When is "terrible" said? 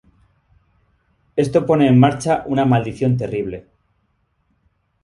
3.17-3.67